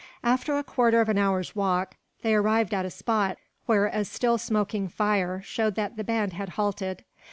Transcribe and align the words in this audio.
After 0.23 0.57
a 0.57 0.63
quarter 0.63 0.99
of 0.99 1.09
an 1.09 1.19
hour's 1.19 1.55
walk, 1.55 1.95
they 2.23 2.33
arrived 2.33 2.73
at 2.73 2.81
the 2.81 2.89
spot 2.89 3.37
where 3.67 3.85
a 3.85 4.03
still 4.03 4.39
smoking 4.39 4.87
fire 4.87 5.43
showed 5.43 5.75
that 5.75 5.95
the 5.95 6.03
band 6.03 6.33
had 6.33 6.49
halted. 6.57 7.05